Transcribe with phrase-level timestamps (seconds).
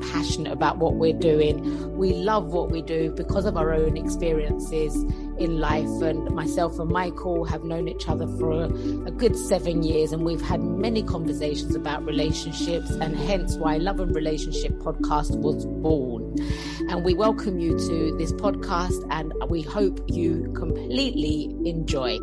[0.00, 1.96] passionate about what we're doing.
[1.96, 4.94] We love what we do because of our own experiences
[5.38, 5.88] in life.
[6.02, 10.24] And myself and Michael have known each other for a, a, good seven years, and
[10.24, 16.36] we've had many conversations about relationships, and hence why Love and Relationship podcast was born.
[16.88, 22.18] And we welcome you to this podcast, and we hope you completely enjoy.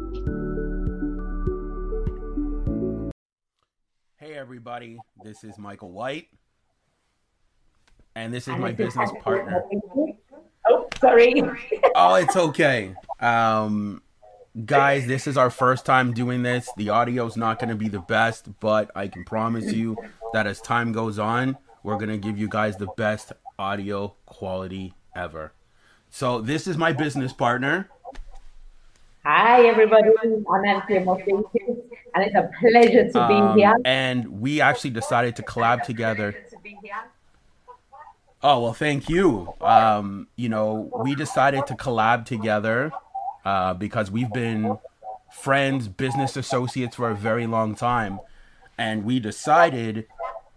[4.17, 6.27] Hey, everybody, this is Michael White,
[8.15, 9.63] and this is my business partner.
[10.67, 11.41] Oh, sorry.
[11.95, 12.95] oh, it's okay.
[13.19, 14.01] Um,
[14.65, 16.69] guys, this is our first time doing this.
[16.77, 19.97] The audio is not going to be the best, but I can promise you
[20.33, 24.93] that as time goes on, we're going to give you guys the best audio quality
[25.15, 25.53] ever.
[26.09, 27.89] So, this is my business partner.
[29.25, 30.09] Hi, everybody.
[30.21, 31.45] I'm Anthea Morphetis,
[32.13, 33.73] and it's a pleasure to be um, here.
[33.83, 36.35] And we actually decided to collab together.
[38.45, 39.53] Oh well, thank you.
[39.61, 42.91] Um, you know, we decided to collab together
[43.45, 44.77] uh, because we've been
[45.31, 48.19] friends, business associates for a very long time,
[48.77, 50.07] and we decided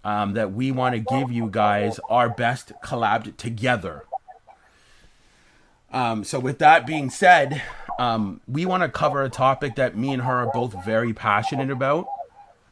[0.03, 4.05] um, that we want to give you guys our best collab together.
[5.93, 7.62] Um, so, with that being said,
[8.00, 11.71] um, we want to cover a topic that me and her are both very passionate
[11.71, 12.09] about.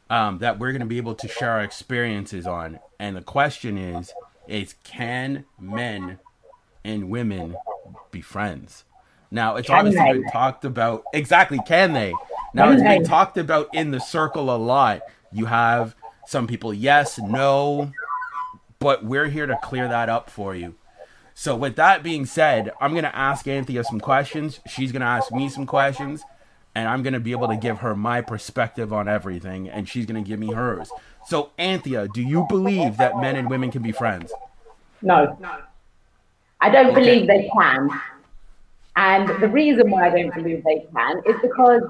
[0.09, 3.77] Um, that we're going to be able to share our experiences on, and the question
[3.77, 4.13] is:
[4.47, 6.19] is can men
[6.83, 7.55] and women
[8.11, 8.83] be friends?
[9.31, 10.19] Now, it's can obviously they?
[10.19, 11.03] been talked about.
[11.13, 12.13] Exactly, can they?
[12.53, 12.97] Now, can it's they?
[12.97, 15.01] been talked about in the circle a lot.
[15.31, 15.95] You have
[16.25, 17.91] some people, yes, no,
[18.79, 20.75] but we're here to clear that up for you.
[21.33, 24.61] So with that being said, I'm gonna ask Anthea some questions.
[24.67, 26.23] She's gonna ask me some questions,
[26.75, 30.21] and I'm gonna be able to give her my perspective on everything, and she's gonna
[30.21, 30.89] give me hers.
[31.25, 34.31] So Anthea, do you believe that men and women can be friends?
[35.01, 35.37] No.
[35.39, 35.57] no,
[36.61, 36.99] I don't okay.
[36.99, 37.89] believe they can.
[38.95, 41.83] And the reason why I don't believe they can is because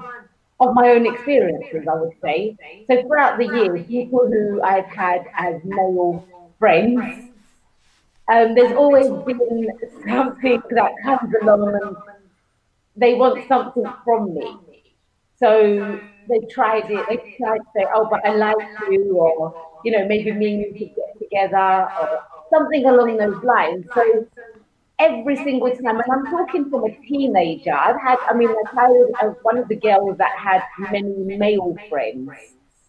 [0.58, 2.56] of my own experiences, I would say.
[2.86, 6.26] So throughout the years, people who I've had as male
[6.58, 7.30] friends
[8.28, 9.70] um, there's always been
[10.04, 11.96] something that comes along and
[12.96, 14.56] they want something from me.
[15.38, 18.56] So they tried it, they tried to say, oh, but I like
[18.90, 19.54] you, or,
[19.84, 23.86] you know, maybe me and you could get together, or something along those lines.
[23.94, 24.26] So
[24.98, 29.12] every single time, and I'm talking from a teenager, I've had, I mean, I was
[29.22, 32.38] uh, one of the girls that had many male friends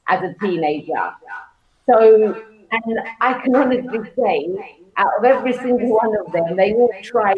[0.07, 1.11] as a teenager.
[1.89, 2.35] So,
[2.71, 4.47] and I can honestly say,
[4.97, 7.37] out of every single one of them, they all tried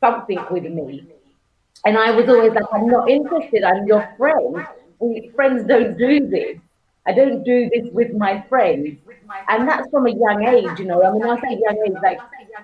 [0.00, 1.06] something with me.
[1.84, 3.64] And I was always like, I'm not interested.
[3.64, 4.66] I'm your friend.
[5.00, 6.58] We, friends don't do this.
[7.06, 8.96] I don't do this with my friends.
[9.48, 11.02] And that's from a young age, you know.
[11.02, 12.18] I mean, I say young age, like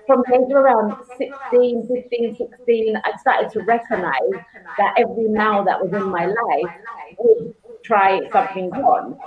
[0.06, 4.44] from age around 16, 15, 16, I started to recognize
[4.76, 6.74] that every male that was in my life
[7.18, 9.18] would try something on.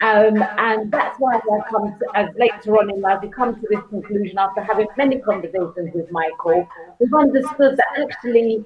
[0.00, 3.66] Um, and that's why I come to, as later on in life, we come to
[3.70, 6.68] this conclusion after having many conversations with Michael.
[6.98, 8.64] We've understood that actually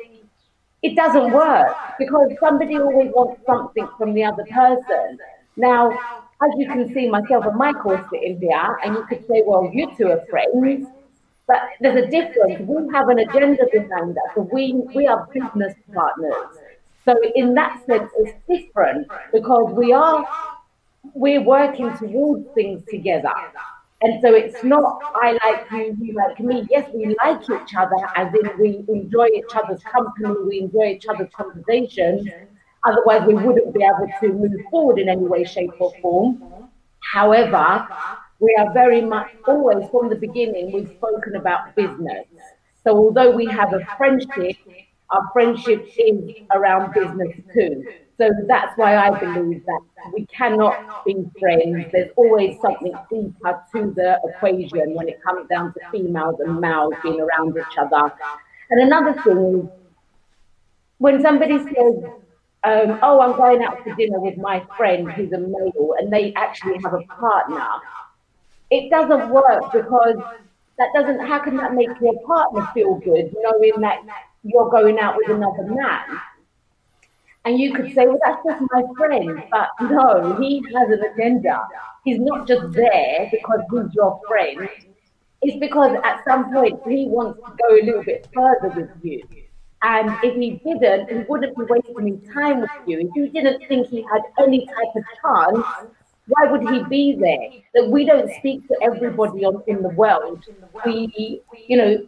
[0.83, 5.19] it doesn't work because somebody always wants something from the other person.
[5.57, 9.43] Now, as you can see, myself and Michael are sitting here, and you could say,
[9.47, 10.87] well, you two are friends.
[11.47, 12.61] But there's a difference.
[12.61, 14.31] We have an agenda behind that.
[14.35, 16.59] So we, we are business partners.
[17.05, 20.25] So in that sense, it's different because we are
[21.15, 23.33] we're working towards things together.
[24.03, 26.67] And so it's not I like you, you like me.
[26.71, 31.07] Yes, we like each other, as in we enjoy each other's company, we enjoy each
[31.07, 32.27] other's conversations.
[32.87, 36.43] Otherwise, we wouldn't be able to move forward in any way, shape, or form.
[37.01, 37.87] However,
[38.39, 42.27] we are very much always from the beginning, we've spoken about business.
[42.85, 44.57] So, although we have a friendship,
[45.11, 47.85] our friendship is around business too.
[48.21, 49.81] So that's why I believe that
[50.13, 51.87] we cannot be friends.
[51.91, 56.93] There's always something deeper to the equation when it comes down to females and males
[57.03, 58.13] being around each other.
[58.69, 59.69] And another thing is
[60.99, 62.05] when somebody says,
[62.63, 66.35] um, oh, I'm going out for dinner with my friend who's a male, and they
[66.35, 67.67] actually have a partner,
[68.71, 70.17] it doesn't work because
[70.77, 74.01] that doesn't, how can that make your partner feel good knowing that
[74.43, 76.21] you're going out with another man?
[77.45, 79.43] And you could say, well, that's just my friend.
[79.51, 81.63] But no, he has an agenda.
[82.05, 84.69] He's not just there because he's your friend.
[85.43, 89.23] It's because at some point he wants to go a little bit further with you.
[89.83, 93.01] And if he didn't, he wouldn't be wasting his time with you.
[93.01, 95.91] If you didn't think he had any type of chance,
[96.27, 97.63] why would he be there?
[97.75, 100.45] That we don't speak to everybody on, in the world.
[100.85, 102.07] We, you know,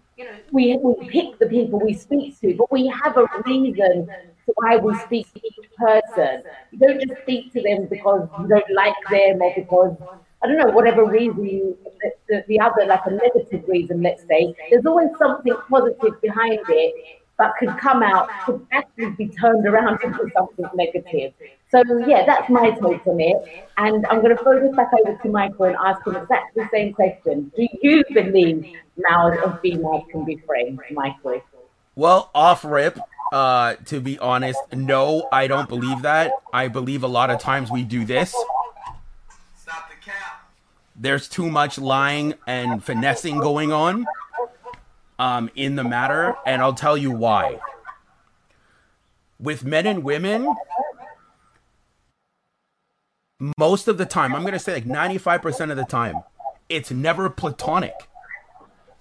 [0.52, 4.08] we, we pick the people we speak to, but we have a reason
[4.54, 6.42] why we speak to each person.
[6.70, 9.96] You don't just speak to them because you don't like them or because
[10.42, 11.78] I don't know, whatever reason you,
[12.28, 17.20] the, the, other, like a negative reason, let's say, there's always something positive behind it
[17.38, 21.32] that could come out, could actually be turned around into something negative.
[21.70, 23.66] So yeah, that's my take on it.
[23.76, 26.68] And I'm going to throw this back over to Michael and ask him exactly the
[26.70, 27.52] same question.
[27.56, 31.40] Do you believe males and females can be framed, Michael?
[31.94, 32.98] Well, off rip,
[33.32, 36.32] uh, to be honest, no, I don't believe that.
[36.52, 38.30] I believe a lot of times we do this.
[39.56, 40.50] Stop the cap.
[40.94, 44.04] There's too much lying and finessing going on
[45.18, 47.58] um, in the matter, and I'll tell you why.
[49.40, 50.54] With men and women,
[53.58, 56.16] most of the time, I'm going to say like 95% of the time,
[56.68, 57.94] it's never platonic.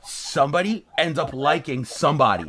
[0.03, 2.45] Somebody ends up liking somebody.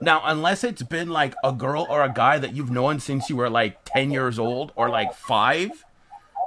[0.00, 3.36] Now, unless it's been like a girl or a guy that you've known since you
[3.36, 5.84] were like 10 years old or like five,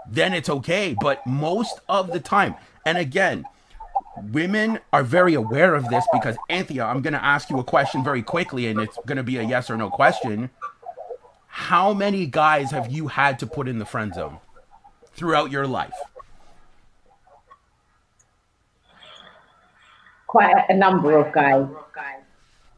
[0.07, 0.95] then it's okay.
[0.99, 2.55] But most of the time,
[2.85, 3.45] and again,
[4.31, 8.03] women are very aware of this because Anthea, I'm going to ask you a question
[8.03, 10.51] very quickly, and it's going to be a yes or no question.
[11.47, 14.37] How many guys have you had to put in the friend zone
[15.13, 15.93] throughout your life?
[20.27, 21.65] Quite a number of guys.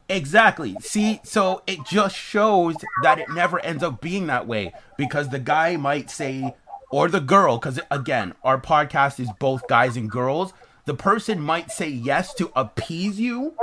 [0.08, 0.76] Exactly.
[0.80, 5.38] See, so it just shows that it never ends up being that way because the
[5.38, 6.54] guy might say,
[6.90, 10.52] or the girl, because again, our podcast is both guys and girls
[10.84, 13.54] the person might say yes to appease you,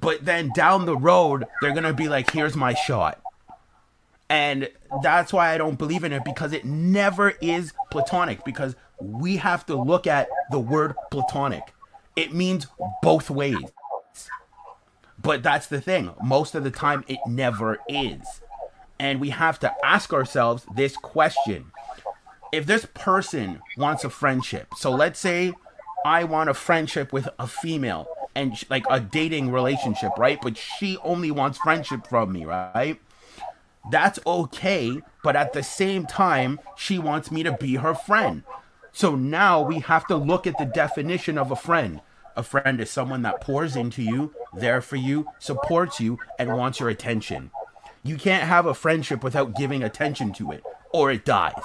[0.00, 3.20] but then down the road, they're going to be like, here's my shot.
[4.28, 4.68] And
[5.02, 9.64] that's why I don't believe in it because it never is platonic because we have
[9.66, 11.62] to look at the word platonic.
[12.16, 12.66] It means
[13.02, 13.62] both ways.
[15.26, 16.12] But that's the thing.
[16.22, 18.22] Most of the time, it never is.
[19.00, 21.72] And we have to ask ourselves this question
[22.52, 25.52] if this person wants a friendship, so let's say
[26.04, 28.06] I want a friendship with a female
[28.36, 30.38] and like a dating relationship, right?
[30.40, 33.00] But she only wants friendship from me, right?
[33.90, 38.44] That's okay, but at the same time, she wants me to be her friend.
[38.92, 42.00] So now we have to look at the definition of a friend.
[42.36, 46.80] A friend is someone that pours into you, there for you, supports you, and wants
[46.80, 47.50] your attention.
[48.02, 50.62] You can't have a friendship without giving attention to it,
[50.92, 51.64] or it dies.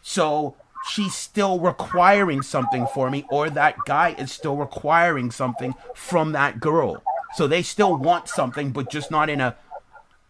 [0.00, 0.54] So
[0.88, 6.60] she's still requiring something for me, or that guy is still requiring something from that
[6.60, 7.02] girl.
[7.34, 9.56] So they still want something, but just not in a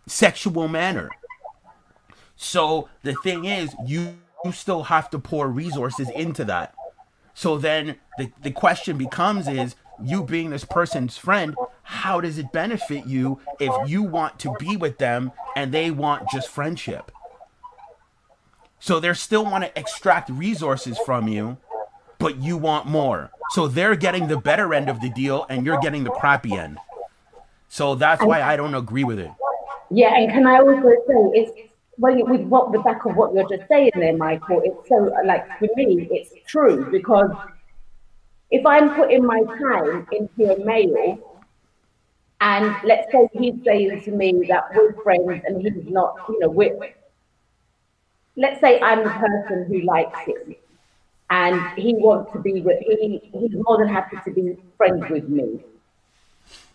[0.07, 1.11] sexual manner.
[2.37, 6.75] So the thing is, you, you still have to pour resources into that.
[7.38, 11.54] So then the, the question becomes is you being this person's friend,
[11.85, 16.28] how does it benefit you if you want to be with them and they want
[16.33, 17.12] just friendship?
[18.80, 21.59] So they still want to extract resources from you,
[22.18, 23.30] but you want more.
[23.50, 26.78] So they're getting the better end of the deal and you're getting the crappy end.
[27.68, 29.30] So that's why I don't agree with it.
[29.92, 33.49] Yeah, and can I also say it's well, with what the back of what you're
[33.49, 37.31] just saying there, Michael, it's so like for me, it's true because
[38.50, 41.43] if I'm putting my time into a male,
[42.40, 46.49] and let's say he's saying to me that we're friends and he's not, you know,
[46.49, 46.95] we're
[48.37, 50.55] let's say I'm the person who likes him
[51.31, 55.28] and he wants to be with he he's more than happy to be friends with
[55.28, 55.61] me.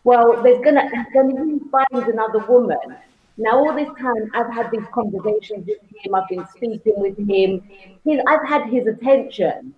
[0.03, 2.97] Well, there's gonna when he finds another woman.
[3.37, 7.61] Now all this time I've had these conversations with him, I've been speaking with him,
[8.03, 9.73] he's, I've had his attention.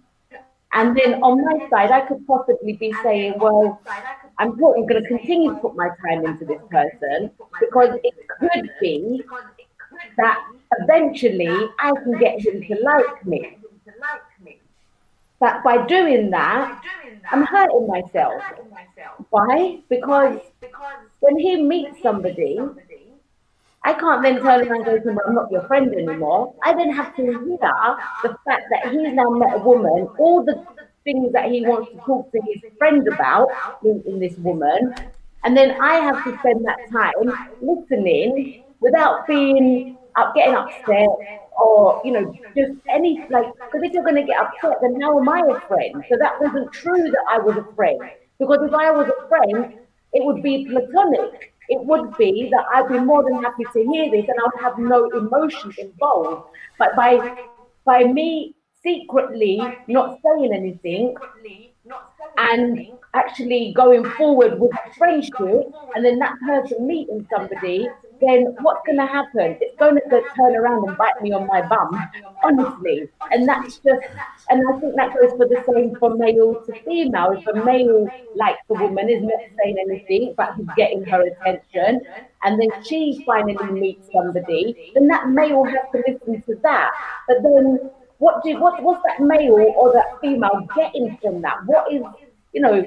[0.73, 3.79] And then on my side, I could possibly be saying, well,
[4.37, 7.31] I'm, going to continue to put my time into this person
[7.61, 9.23] because it could be
[10.17, 10.37] that
[10.79, 13.57] eventually I can get him to like me.
[15.39, 16.81] But by doing that,
[17.31, 18.41] I'm hurting myself.
[19.29, 19.79] Why?
[19.89, 20.39] Because
[21.19, 22.59] when he meets somebody,
[23.85, 26.55] I can't then turn around and go to him, I'm not your friend anymore.
[26.63, 27.37] I then have to hear
[28.23, 30.65] the fact that he's now met a woman, all the
[31.03, 33.49] things that he wants to talk to his friend about
[33.83, 34.95] in, in this woman.
[35.43, 41.07] And then I have to spend that time listening without being up, getting upset
[41.57, 45.19] or, you know, just any, like, because if you're going to get upset, then how
[45.19, 46.03] am I a friend?
[46.09, 47.99] So that wasn't true that I was a friend.
[48.39, 49.73] Because if I was a friend,
[50.13, 51.53] it would be platonic.
[51.69, 54.77] It would be that I'd be more than happy to hear this and I'd have
[54.77, 56.49] no emotion involved.
[56.77, 57.35] But by
[57.85, 61.15] by me secretly not saying anything
[62.37, 62.79] and
[63.13, 67.87] actually going forward with friendship and then that person meeting somebody
[68.21, 69.57] then what's going to happen?
[69.61, 71.99] It's going to turn around and bite me on my bum,
[72.43, 73.09] honestly.
[73.31, 74.05] And that's just,
[74.49, 77.31] and I think that goes for the same from male to female.
[77.31, 82.01] If a male likes the woman, is not saying anything, but he's getting her attention,
[82.43, 86.91] and then she finally meets somebody, then that male has to listen to that.
[87.27, 91.65] But then, what do what what's that male or that female getting from that?
[91.65, 92.01] What is
[92.53, 92.85] you know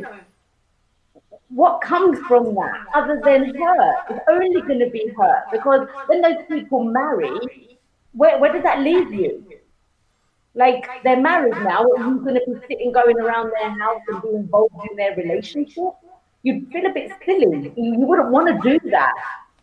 [1.50, 3.96] what comes from that other than hurt?
[4.10, 7.30] It's only going to be hurt because when those people marry,
[8.12, 9.44] where, where does that leave you?
[10.54, 14.28] Like they're married now, who's going to be sitting going around their house and be
[14.30, 15.92] involved in their relationship?
[16.42, 17.72] You'd feel a bit silly.
[17.76, 19.12] You, you wouldn't want to do that,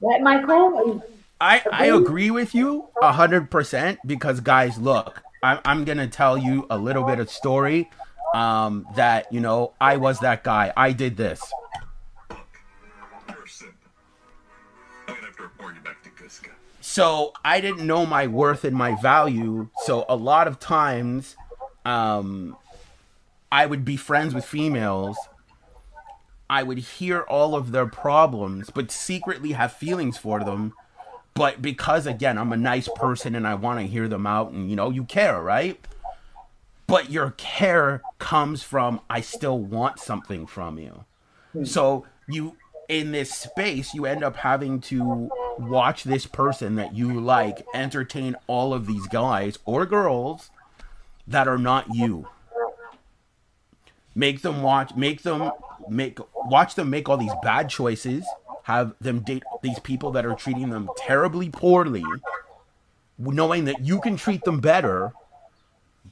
[0.02, 1.04] right, Michael?
[1.40, 6.38] I, I agree with you a hundred percent because guys, look, I'm, I'm gonna tell
[6.38, 7.90] you a little bit of story.
[8.36, 10.74] Um, that you know, I was that guy.
[10.76, 11.42] I did this.
[16.82, 19.70] So I didn't know my worth and my value.
[19.84, 21.38] So a lot of times,
[21.86, 22.58] um,
[23.52, 25.18] I would be friends with females.
[26.50, 30.74] I would hear all of their problems, but secretly have feelings for them.
[31.36, 34.70] But because again, I'm a nice person and I want to hear them out, and
[34.70, 35.80] you know, you care, right?
[36.88, 41.06] But your care comes from I still want something from you.
[41.54, 41.66] Hmm.
[41.66, 47.20] So you in this space, you end up having to watch this person that you
[47.20, 50.52] like entertain all of these guys or girls
[51.28, 52.28] that are not you.
[54.14, 55.52] Make them watch, make them
[55.90, 58.26] make, watch them make all these bad choices,
[58.64, 62.04] have them date these people that are treating them terribly poorly,
[63.18, 65.14] knowing that you can treat them better,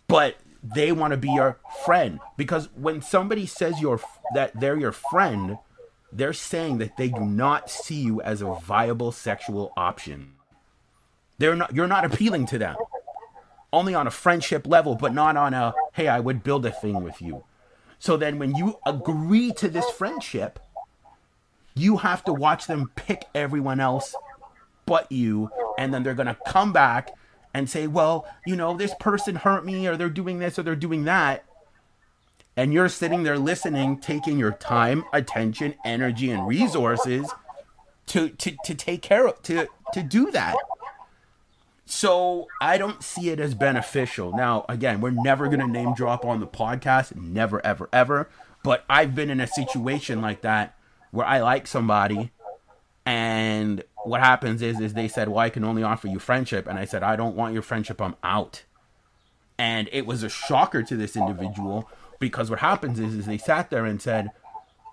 [0.08, 2.20] but they want to be your friend.
[2.38, 4.00] Because when somebody says you're,
[4.34, 5.58] that they're your friend,
[6.12, 10.34] they're saying that they do not see you as a viable sexual option.
[11.38, 12.78] They're not you're not appealing to them.
[13.74, 17.04] Only on a friendship level, but not on a hey, I would build a thing
[17.04, 17.44] with you.
[18.00, 20.60] So then when you agree to this friendship,
[21.74, 24.16] you have to watch them pick everyone else
[24.86, 27.12] but you and then they're going to come back
[27.54, 30.76] and say, "Well, you know, this person hurt me or they're doing this or they're
[30.76, 31.46] doing that."
[32.56, 37.32] and you're sitting there listening, taking your time, attention, energy, and resources
[38.08, 40.56] to to, to take care of to to do that.
[41.86, 44.36] So I don't see it as beneficial.
[44.36, 48.30] Now, again, we're never gonna name drop on the podcast, never, ever, ever.
[48.64, 50.78] But I've been in a situation like that
[51.12, 52.32] where I like somebody,
[53.06, 56.78] and what happens is is they said, "Well, I can only offer you friendship," and
[56.78, 58.02] I said, "I don't want your friendship.
[58.02, 58.64] I'm out."
[59.58, 63.70] And it was a shocker to this individual because what happens is, is they sat
[63.70, 64.32] there and said,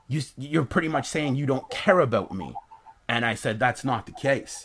[0.08, 2.52] you, you're pretty much saying you don't care about me.
[3.08, 4.64] And I said, that's not the case.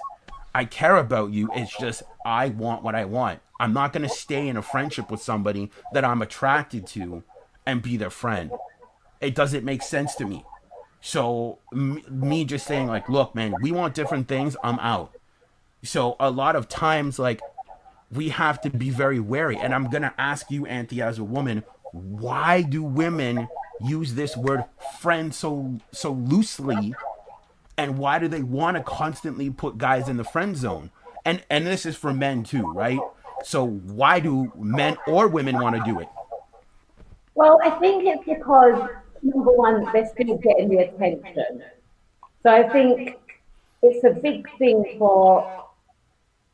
[0.53, 1.49] I care about you.
[1.53, 3.41] It's just I want what I want.
[3.59, 7.23] I'm not going to stay in a friendship with somebody that I'm attracted to
[7.65, 8.51] and be their friend.
[9.21, 10.43] It doesn't make sense to me.
[11.05, 14.57] So me just saying like, look, man, we want different things.
[14.63, 15.13] I'm out.
[15.83, 17.41] So a lot of times, like,
[18.11, 19.55] we have to be very wary.
[19.55, 23.47] And I'm gonna ask you, Auntie, as a woman, why do women
[23.81, 24.63] use this word
[24.99, 26.95] friend so so loosely
[27.77, 30.89] and why do they want to constantly put guys in the friend zone
[31.23, 32.99] and and this is for men too right
[33.43, 36.07] so why do men or women want to do it
[37.33, 38.89] well i think it's because
[39.25, 41.63] number one they're still getting the attention
[42.43, 43.17] so i think
[43.81, 45.65] it's a big thing for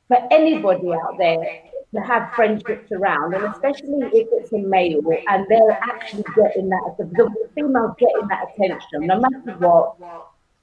[0.08, 1.62] for anybody out there
[1.94, 6.96] to have friendships around, and especially if it's a male and they're actually getting that,
[6.98, 9.96] the, the female getting that attention, no matter what.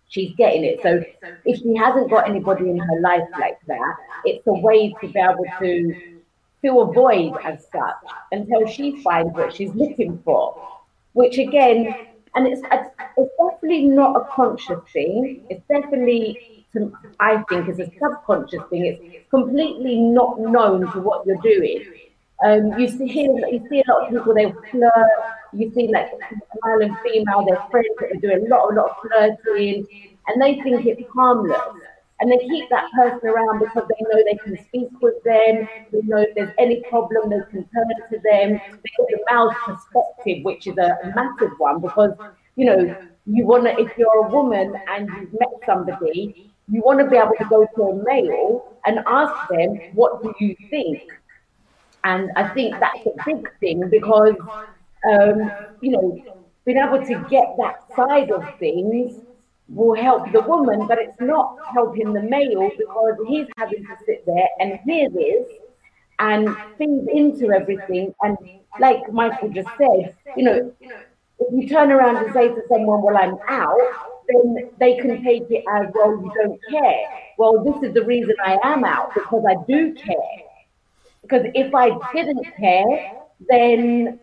[0.08, 0.80] she's getting it.
[0.82, 1.02] So
[1.44, 5.18] if she hasn't got anybody in her life like that, it's a way to be
[5.18, 6.20] able to
[6.62, 10.77] fill a void as such until she finds what she's looking for.
[11.12, 11.94] Which again,
[12.34, 15.44] and it's it's definitely not a conscious thing.
[15.50, 16.66] It's definitely,
[17.18, 18.86] I think, is a subconscious thing.
[18.86, 21.84] It's completely not known to what you're doing.
[22.44, 24.92] Um, you see here you see a lot of people they flirt.
[25.52, 26.12] You see like
[26.64, 29.86] male and female, their friends that are doing a lot, a lot of flirting,
[30.28, 31.58] and they think it's harmless.
[32.20, 35.68] And they keep that person around because they know they can speak with them.
[35.92, 38.60] They know if there's any problem, they can turn to them.
[38.60, 42.12] They get the male's perspective, which is a massive one because
[42.56, 42.96] you know
[43.26, 43.78] you want to.
[43.78, 47.66] If you're a woman and you've met somebody, you want to be able to go
[47.76, 51.00] to a male and ask them, "What do you think?"
[52.04, 54.36] And I think that's a big thing because,
[55.10, 56.18] um, you know,
[56.64, 59.20] being able to get that side of things
[59.68, 64.24] will help the woman, but it's not helping the male because he's having to sit
[64.26, 65.46] there and hear this
[66.18, 68.14] and feed into everything.
[68.22, 68.36] And
[68.80, 73.16] like Michael just said, you know, if you turn around and say to someone, Well,
[73.16, 73.78] I'm out,
[74.28, 77.04] then they can take it as, Well, you don't care.
[77.36, 80.16] Well, this is the reason I am out because I do care.
[81.22, 83.12] Because if I didn't care,
[83.48, 84.18] then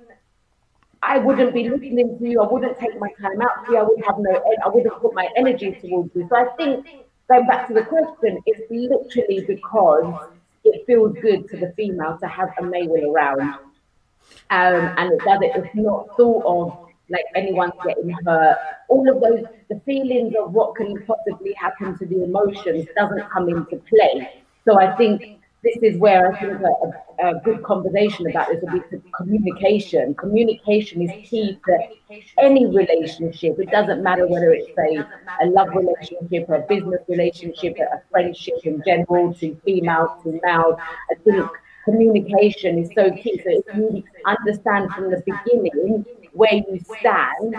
[1.05, 2.41] I wouldn't be listening to you.
[2.41, 3.77] I wouldn't take my time out to you.
[3.77, 4.31] I would have no.
[4.65, 6.27] I wouldn't put my energy towards you.
[6.29, 6.87] So I think
[7.29, 10.29] going back to the question, it's literally because
[10.63, 15.39] it feels good to the female to have a male around, um, and it does
[15.41, 15.51] it.
[15.55, 18.57] It's not thought of like anyone's getting hurt.
[18.89, 23.49] All of those, the feelings of what can possibly happen to the emotions doesn't come
[23.49, 24.43] into play.
[24.65, 28.89] So I think this is where I think a, a, good conversation about this would
[28.91, 30.13] be communication.
[30.13, 33.57] Communication is key to any relationship.
[33.57, 35.07] It doesn't matter whether it's a,
[35.43, 40.77] a love relationship, a business relationship, a friendship in general, to female, to male.
[41.11, 41.49] I think
[41.83, 43.41] communication is so key.
[43.43, 47.55] So if you understand from the beginning where you stand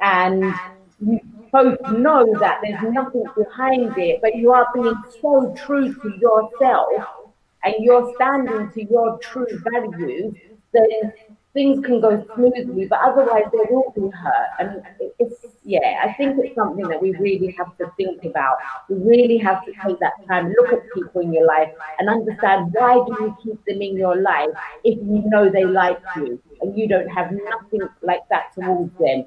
[0.00, 0.52] and
[0.98, 1.20] you
[1.52, 7.25] both know that there's nothing behind it, but you are being so true to yourself
[7.64, 10.34] and you're standing to your true values,
[10.72, 11.12] then
[11.56, 14.48] things can go smoothly, but otherwise they will be hurt.
[14.60, 14.82] And
[15.18, 18.58] it's, yeah, I think it's something that we really have to think about.
[18.90, 22.74] We really have to take that time, look at people in your life and understand
[22.74, 24.50] why do you keep them in your life
[24.84, 29.24] if you know they like you and you don't have nothing like that towards them.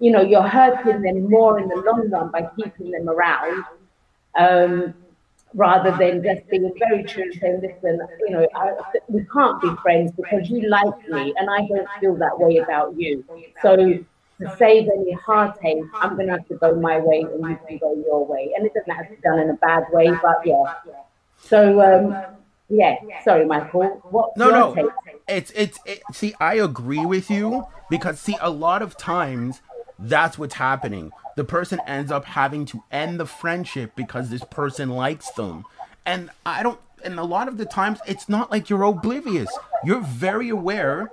[0.00, 3.64] You know, you're hurting them more in the long run by keeping them around.
[4.38, 4.94] Um,
[5.54, 8.72] rather than just being very true and saying, listen, you know, I,
[9.08, 12.98] we can't be friends because you like me and I don't feel that way about
[12.98, 13.24] you.
[13.62, 14.06] So to
[14.56, 17.94] save any heartache, I'm going to have to go my way and you can go
[17.94, 18.52] your way.
[18.56, 20.74] And it doesn't have to be done in a bad way, but yeah.
[21.40, 22.36] So, um,
[22.68, 23.84] yeah, sorry, Michael.
[24.10, 24.36] What?
[24.36, 24.74] No, no.
[24.74, 24.86] Take?
[25.26, 29.60] It's, it's, it, see, I agree with you because, see, a lot of times
[29.98, 34.88] that's what's happening the person ends up having to end the friendship because this person
[34.88, 35.64] likes them.
[36.04, 39.48] And I don't, and a lot of the times it's not like you're oblivious.
[39.84, 41.12] You're very aware,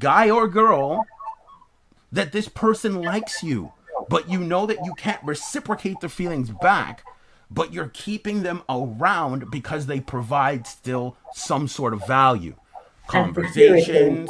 [0.00, 1.06] guy or girl,
[2.10, 3.72] that this person likes you.
[4.08, 7.04] But you know that you can't reciprocate the feelings back,
[7.52, 12.56] but you're keeping them around because they provide still some sort of value.
[13.06, 14.28] Conversations,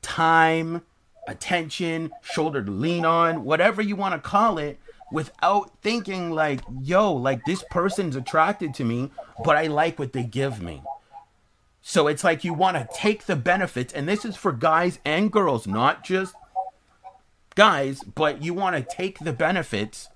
[0.00, 0.80] time,
[1.28, 4.80] attention, shoulder to lean on, whatever you want to call it,
[5.12, 9.10] without thinking like, yo, like this person's attracted to me,
[9.44, 10.82] but I like what they give me.
[11.80, 15.30] So it's like you want to take the benefits, and this is for guys and
[15.30, 16.34] girls, not just
[17.54, 20.08] guys, but you want to take the benefits,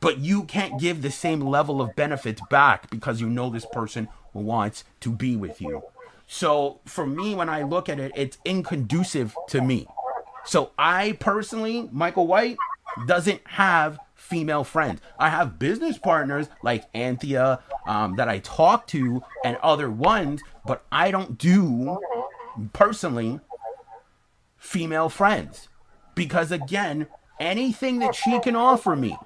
[0.00, 4.08] but you can't give the same level of benefits back because you know this person
[4.32, 5.82] wants to be with you.
[6.26, 9.86] So for me, when I look at it, it's inconducive to me.
[10.46, 12.56] So I personally, Michael White,
[13.06, 15.00] doesn't have female friends.
[15.18, 20.84] I have business partners like Anthea um, that I talk to and other ones, but
[20.90, 21.98] I don't do
[22.72, 23.40] personally
[24.56, 25.68] female friends
[26.14, 27.06] because again,
[27.38, 29.16] anything that she can offer me,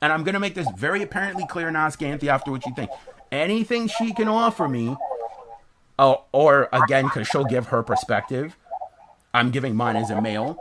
[0.00, 2.90] and I'm gonna make this very apparently clear and ask Anthea after what you think.
[3.30, 4.96] Anything she can offer me,
[5.98, 8.56] or, or again, because she'll give her perspective
[9.34, 10.58] I'm giving mine as a male.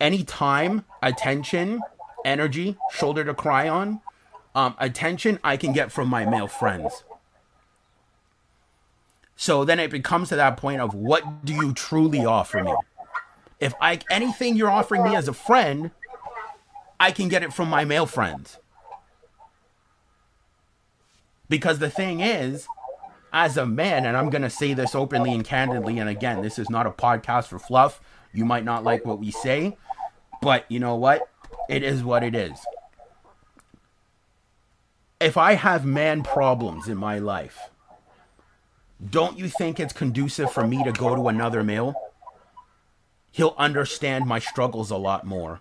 [0.00, 1.80] Any time, attention,
[2.24, 4.00] energy, shoulder to cry on,
[4.54, 7.04] um, attention I can get from my male friends.
[9.36, 12.74] So then it becomes to that point of what do you truly offer me?
[13.60, 15.92] If I anything you're offering me as a friend,
[16.98, 18.58] I can get it from my male friends.
[21.48, 22.66] Because the thing is,
[23.36, 26.58] as a man, and I'm going to say this openly and candidly, and again, this
[26.58, 28.00] is not a podcast for fluff.
[28.32, 29.76] You might not like what we say,
[30.40, 31.28] but you know what?
[31.68, 32.58] It is what it is.
[35.20, 37.68] If I have man problems in my life,
[39.10, 41.94] don't you think it's conducive for me to go to another male?
[43.32, 45.60] He'll understand my struggles a lot more.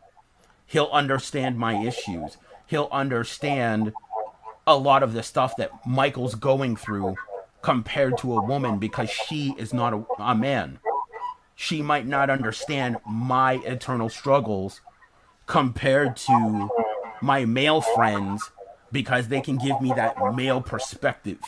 [0.66, 2.38] He'll understand my issues.
[2.68, 3.92] He'll understand
[4.66, 7.18] a lot of the stuff that Michael's going through
[7.66, 10.78] compared to a woman because she is not a, a man.
[11.56, 14.82] She might not understand my eternal struggles
[15.48, 16.70] compared to
[17.24, 18.52] my male friends
[18.92, 21.42] because they can give me that male perspective.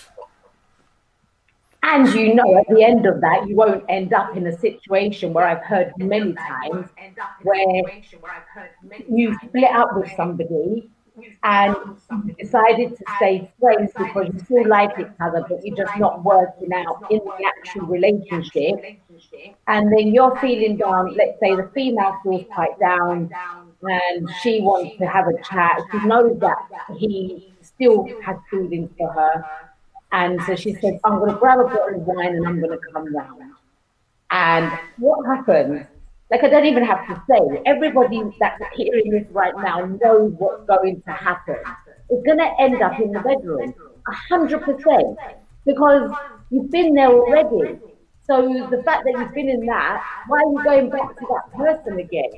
[1.83, 5.33] And you know, at the end of that, you won't end up in a situation
[5.33, 6.87] where I've heard many times
[7.43, 7.83] where
[9.07, 10.89] you split up with somebody
[11.43, 11.75] and
[12.37, 16.71] decided to stay friends because you still like each other, but you're just not working
[16.73, 18.99] out in the actual relationship.
[19.67, 23.29] And then you're feeling down, let's say the female feels quite down
[23.83, 25.81] and she wants to have a chat.
[25.91, 26.57] She knows that
[26.97, 29.45] he still has feelings for her.
[30.11, 32.71] And so she says, I'm going to grab a bottle of wine and I'm going
[32.71, 33.41] to come round.
[34.31, 35.85] And what happens
[36.31, 40.65] like I don't even have to say, everybody that's hearing this right now knows what's
[40.65, 41.57] going to happen.
[42.09, 43.73] It's going to end up in the bedroom,
[44.07, 45.17] a hundred percent,
[45.65, 46.11] because
[46.49, 47.79] you've been there already.
[48.23, 51.57] So the fact that you've been in that, why are you going back to that
[51.57, 52.29] person again?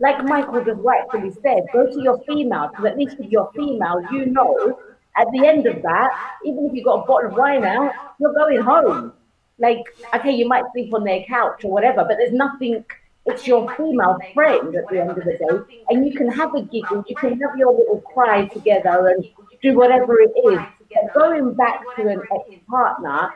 [0.00, 4.00] Like Michael just rightfully said, go to your female, because at least with your female,
[4.10, 4.78] you know,
[5.16, 6.10] at the end of that,
[6.44, 9.12] even if you got a bottle of wine out, you're going home.
[9.58, 12.84] Like, okay, you might sleep on their couch or whatever, but there's nothing
[13.26, 16.62] it's your female friend at the end of the day, and you can have a
[16.62, 19.24] giggle, you can have your little cry together and
[19.62, 20.60] do whatever it is.
[20.92, 23.30] But going back to an ex partner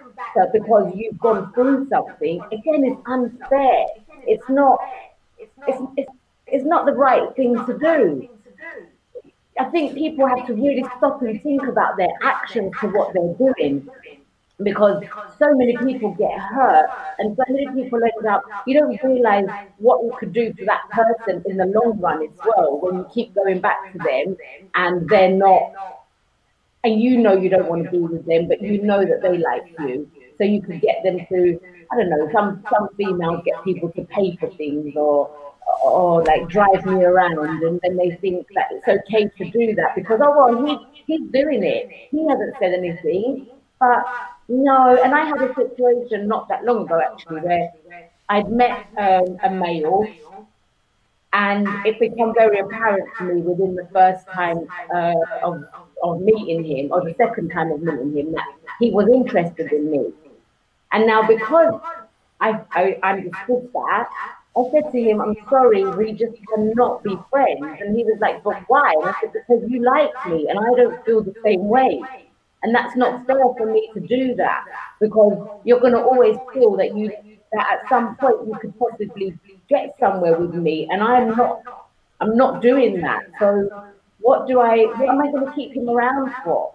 [0.52, 3.86] because you've gone through something, again, is unfair.
[4.26, 4.78] It's not.
[5.38, 6.10] It's, it's,
[6.46, 8.28] it's not the right thing to do.
[9.58, 13.34] I think people have to really stop and think about their actions to what they're
[13.34, 13.88] doing
[14.62, 15.02] because
[15.38, 19.46] so many people get hurt and so many people end up you don't realize
[19.78, 23.06] what you could do for that person in the long run as well when you
[23.12, 24.36] keep going back to them
[24.74, 25.72] and they're not
[26.84, 29.38] and you know you don't want to be with them but you know that they
[29.38, 30.10] like you.
[30.38, 34.04] So you could get them to i don't know some some females get people to
[34.04, 35.30] pay for things or
[35.82, 39.94] or like drive me around and then they think that it's okay to do that
[39.94, 41.88] because oh well he, he's doing it.
[42.10, 43.46] He hasn't said anything
[43.78, 44.04] but
[44.48, 47.68] no, and I had a situation not that long ago actually where
[48.28, 50.14] I'd met um, a male
[51.32, 55.64] and it became very apparent to me within the first time uh, of,
[56.02, 58.46] of meeting him or the second time of meeting him that
[58.78, 60.12] he was interested in me.
[60.92, 61.80] And now because
[62.40, 64.08] I, I understood that,
[64.56, 67.76] I said to him, I'm sorry, we just cannot be friends.
[67.80, 68.92] And he was like, but why?
[69.00, 72.08] And I said, because you like me and I don't feel the same way.
[72.62, 74.64] And that's not fair for me to do that
[75.00, 77.12] because you're going to always feel that you
[77.52, 81.62] that at some point you could possibly get somewhere with me, and I'm not.
[82.20, 83.22] I'm not doing that.
[83.38, 83.68] So
[84.18, 84.86] what do I?
[84.98, 86.72] What am I going to keep him around for?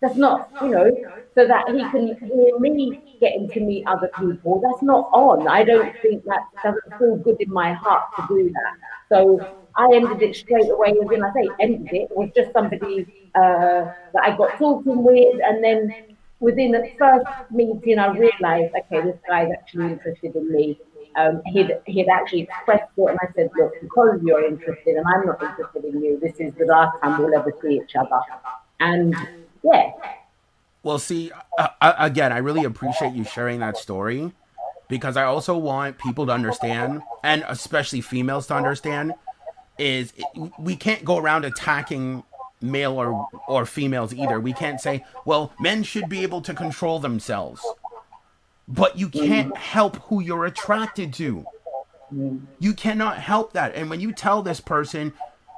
[0.00, 0.90] That's not, you know,
[1.34, 4.58] so that he can hear me getting to meet other people.
[4.62, 5.46] That's not on.
[5.46, 8.74] I don't think that doesn't feel good in my heart to do that.
[9.10, 9.46] So
[9.80, 10.92] I ended it straight away.
[10.92, 12.96] When I say ended it, it was just somebody
[13.34, 15.80] uh, that I got talking with, and then
[16.38, 20.78] within the first meeting, I realised, okay, this guy's actually interested in me.
[21.16, 25.24] Um, he'd he'd actually expressed it, and I said, look, because you're interested, and I'm
[25.26, 28.20] not interested in you, this is the last time we'll ever see each other.
[28.80, 29.16] And
[29.62, 29.92] yeah.
[30.82, 34.32] Well, see, uh again, I really appreciate you sharing that story
[34.88, 39.14] because I also want people to understand, and especially females to understand,
[39.80, 40.12] is
[40.58, 42.22] we can't go around attacking
[42.60, 44.38] male or or females either.
[44.38, 47.66] We can't say, well, men should be able to control themselves.
[48.68, 51.44] But you can't help who you're attracted to.
[52.12, 53.74] You cannot help that.
[53.74, 55.12] And when you tell this person,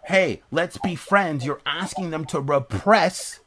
[0.04, 3.40] "Hey, let's be friends," you're asking them to repress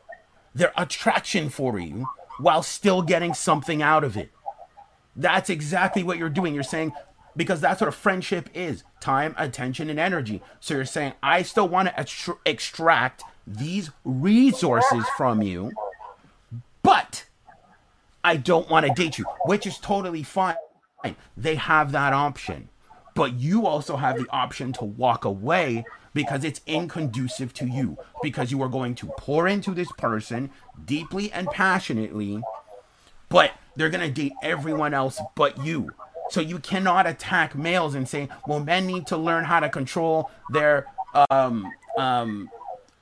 [0.53, 2.07] their attraction for you
[2.37, 4.31] while still getting something out of it.
[5.15, 6.53] That's exactly what you're doing.
[6.53, 6.93] You're saying,
[7.35, 10.41] because that's what a friendship is time, attention, and energy.
[10.59, 15.71] So you're saying, I still want to extract these resources from you,
[16.83, 17.25] but
[18.23, 20.55] I don't want to date you, which is totally fine.
[21.37, 22.69] They have that option.
[23.13, 28.51] but you also have the option to walk away because it's inconducive to you because
[28.51, 30.49] you are going to pour into this person
[30.85, 32.41] deeply and passionately
[33.29, 35.91] but they're going to date everyone else but you
[36.29, 40.29] so you cannot attack males and say well men need to learn how to control
[40.51, 40.85] their
[41.29, 42.49] um um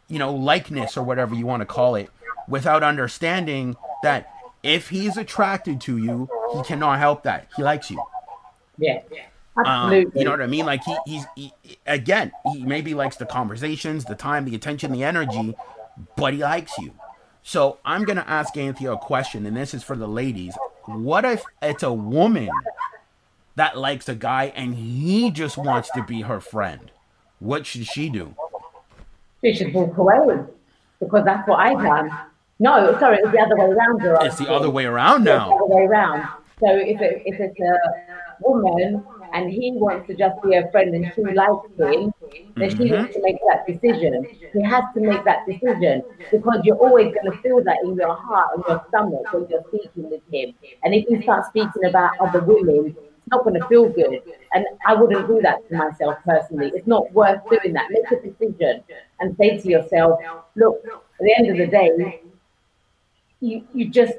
[0.08, 2.10] you know likeness or whatever you want to call it
[2.48, 4.30] without understanding that
[4.64, 8.02] if he's attracted to you he cannot help that he likes you
[8.78, 9.00] Yeah.
[9.58, 10.20] um, Absolutely.
[10.20, 10.66] you know what I mean?
[10.66, 11.54] Like he, he's he,
[11.86, 15.56] again, he maybe likes the conversations, the time, the attention, the energy,
[16.18, 16.92] but he likes you.
[17.44, 20.58] So I'm gonna ask Anthea a question, and this is for the ladies.
[20.86, 22.50] What if it's a woman
[23.56, 26.92] that likes a guy and he just wants to be her friend?
[27.40, 28.36] What should she do?
[29.44, 30.44] She should walk away
[31.00, 32.10] because that's what I done.
[32.60, 34.26] No, sorry, it's the other way around.
[34.26, 36.24] It's the other way around It's the other way around.
[36.60, 37.78] So if, it, if it's a
[38.40, 42.14] woman and he wants to just be a friend and she likes him,
[42.56, 42.84] then she Mm-hmm.
[42.84, 44.28] needs to make that decision.
[44.54, 48.16] She has to make that decision because you're always going to feel that in your
[48.16, 50.54] heart and your stomach when you're speaking with him.
[50.84, 52.96] And if you start speaking about other women,
[53.34, 54.22] not going to feel good.
[54.54, 56.72] And I wouldn't do that to myself personally.
[56.76, 57.88] It's not worth doing that.
[57.90, 58.84] Make a decision
[59.20, 60.20] and say to yourself,
[60.56, 62.22] look, at the end of the day,
[63.42, 64.18] you, you just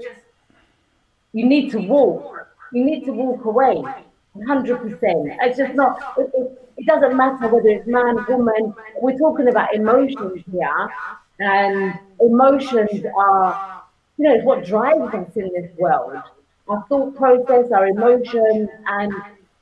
[1.35, 2.49] you need to walk.
[2.73, 3.83] You need to walk away.
[4.37, 4.99] 100%.
[5.43, 8.75] It's just not, it, it, it doesn't matter whether it's man, woman.
[9.01, 10.89] We're talking about emotions here.
[11.41, 13.83] And emotions are,
[14.17, 16.23] you know, it's what drives us in this world.
[16.69, 18.69] Our thought process, our emotions.
[18.87, 19.13] And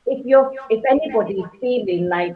[0.06, 2.34] if you're, if anybody's feeling like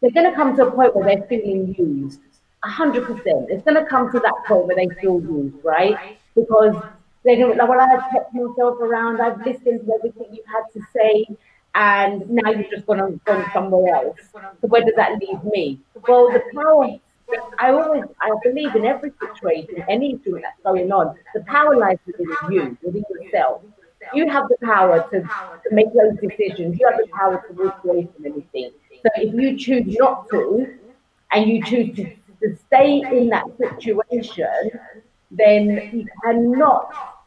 [0.00, 2.20] they're going to come to a point where they're feeling used,
[2.64, 3.46] 100%.
[3.48, 6.18] It's going to come to that point where they feel used, right?
[6.34, 6.74] Because
[7.24, 10.64] they're going to like, well, I've kept myself around, I've listened to everything you've had
[10.74, 11.26] to say,
[11.74, 14.18] and now you've just gone, on, gone somewhere else.
[14.32, 15.80] So where does that leave me?
[16.06, 16.98] Well, the power,
[17.58, 22.28] I always, I believe in every situation, anything that's going on, the power lies within
[22.50, 23.62] you, within yourself.
[24.14, 26.78] You have the power to, to make those decisions.
[26.78, 28.70] You have the power to walk away from anything.
[29.02, 30.78] So if you choose not to,
[31.32, 32.04] and you choose to,
[32.40, 34.70] to stay in that situation,
[35.30, 37.18] then you cannot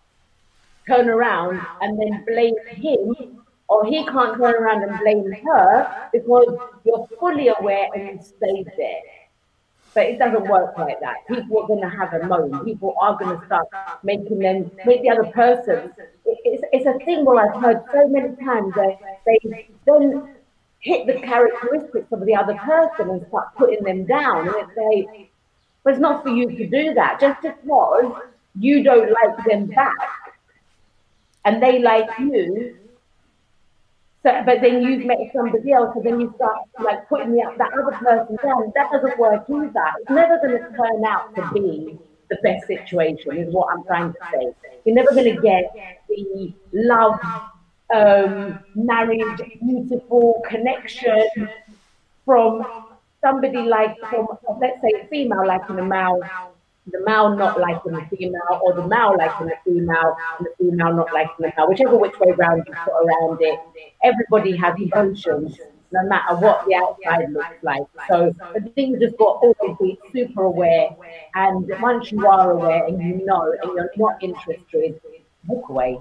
[0.87, 6.57] turn around and then blame him, or he can't turn around and blame her because
[6.83, 9.01] you're fully aware and you stayed there.
[9.93, 11.27] But it doesn't work like that.
[11.27, 12.63] People are going to have a moan.
[12.63, 13.67] People are going to start
[14.04, 15.91] making them, make the other person.
[16.25, 20.36] It's, it's a thing where I've heard so many times that they then
[20.80, 24.47] hit the characteristics of the other person and start putting them down.
[24.47, 25.32] And it's like,
[25.84, 27.19] but it's not for you to do that.
[27.19, 28.13] Just because
[28.58, 30.38] you don't like them back
[31.45, 32.77] and they like you,
[34.23, 37.73] so, but then you've met somebody else, and then you start like putting the, that
[37.73, 38.71] other person down.
[38.75, 39.86] That doesn't work either.
[40.01, 41.97] It's never going to turn out to be
[42.29, 44.53] the best situation, is what I'm trying to say.
[44.86, 45.73] You're never going to get
[46.07, 47.19] the love,
[47.93, 49.25] um, married,
[49.60, 51.49] beautiful connection
[52.23, 52.65] from
[53.21, 54.27] somebody like, from
[54.60, 56.19] let's say, a female like in a male,
[56.87, 60.93] the male not liking the female, or the male liking the female, and the female
[60.95, 63.59] not liking the male, whichever which way round you put around it.
[64.03, 65.57] Everybody has emotions,
[65.91, 67.83] no matter what the outside looks like.
[68.07, 70.89] So the thing just got always be super aware,
[71.35, 74.99] and once you are aware and you know, and you're not interested,
[75.45, 75.99] walk away.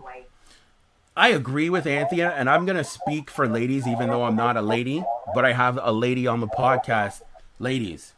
[1.16, 4.62] I agree with Anthea, and I'm gonna speak for ladies, even though I'm not a
[4.62, 7.20] lady, but I have a lady on the podcast.
[7.58, 8.14] Ladies,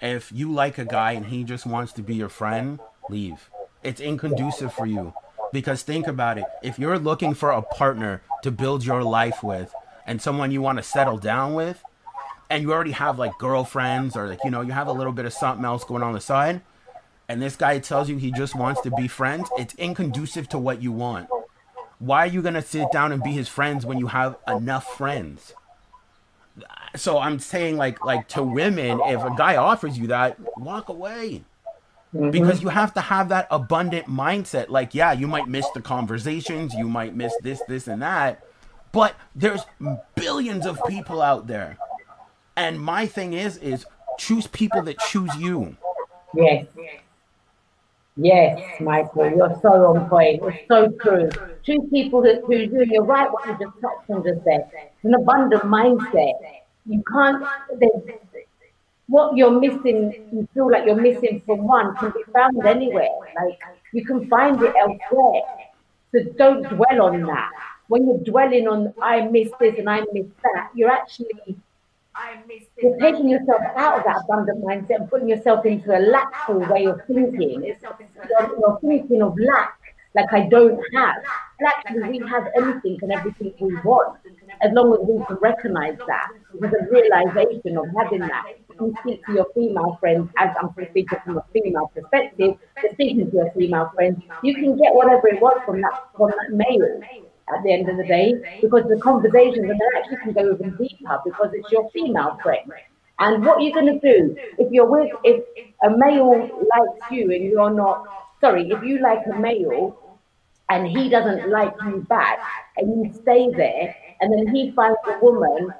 [0.00, 3.50] if you like a guy and he just wants to be your friend, leave.
[3.82, 5.14] It's inconducive for you.
[5.52, 6.44] Because think about it.
[6.62, 9.74] If you're looking for a partner to build your life with
[10.06, 11.82] and someone you want to settle down with,
[12.50, 15.26] and you already have like girlfriends or like, you know, you have a little bit
[15.26, 16.62] of something else going on the side,
[17.28, 20.82] and this guy tells you he just wants to be friends, it's inconducive to what
[20.82, 21.28] you want.
[21.98, 25.52] Why are you gonna sit down and be his friends when you have enough friends?
[26.96, 31.44] So I'm saying like like to women, if a guy offers you that, walk away.
[32.14, 32.30] Mm-hmm.
[32.30, 34.70] Because you have to have that abundant mindset.
[34.70, 38.42] Like, yeah, you might miss the conversations, you might miss this, this, and that,
[38.92, 39.60] but there's
[40.14, 41.76] billions of people out there.
[42.56, 43.84] And my thing is, is
[44.18, 45.76] choose people that choose you.
[46.34, 46.66] Yes.
[48.20, 50.42] Yes, Michael, you're so on point.
[50.42, 51.30] It's so true.
[51.64, 52.84] Two people that who do.
[52.90, 53.30] You're right.
[53.32, 54.68] What you just touched on just there.
[54.72, 56.34] It's an abundant mindset.
[56.86, 57.44] You can't.
[59.06, 63.08] What you're missing, you feel like you're missing from one, can be found anywhere.
[63.36, 63.58] Like
[63.92, 65.42] you can find it elsewhere.
[66.12, 67.50] So don't dwell on that.
[67.88, 71.56] when you're dwelling on I miss this and I miss that, you're actually
[72.82, 76.86] you're taking yourself out of that abundant mindset and putting yourself into a lackful way
[76.86, 77.62] of thinking.
[77.62, 79.78] You're, you're thinking of lack,
[80.14, 81.16] like I don't have.
[81.58, 84.18] And actually, we have anything and everything we want,
[84.60, 86.28] as long as we can recognize that.
[86.54, 88.44] With a realization of having that.
[88.70, 92.92] You can speak to your female friends, as I'm speaking from a female perspective, but
[92.92, 96.52] speaking to your female friends, you can get whatever it was from that from that
[96.52, 97.00] male
[97.54, 100.76] at the end of the day because the conversations and they actually can go even
[100.76, 102.70] deeper because it's your female friend.
[103.18, 105.44] And what you're going to do if you're with if
[105.82, 106.38] a male
[106.76, 108.04] likes you and you're not
[108.40, 109.96] sorry if you like a male
[110.68, 112.38] and he doesn't like you back
[112.76, 115.72] and you stay there and then he finds a woman,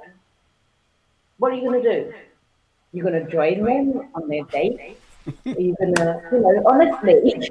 [1.38, 2.12] what are you going to do?
[2.92, 4.98] You're going to join them on their date?
[5.26, 7.50] Are you going to, you know, honestly?